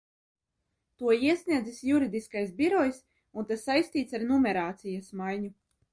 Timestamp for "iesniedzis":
1.25-1.77